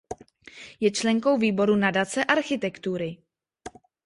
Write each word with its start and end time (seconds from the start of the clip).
Je 0.79 0.91
členkou 0.91 1.37
výboru 1.37 1.75
Nadace 1.75 2.25
architektury. 2.25 3.17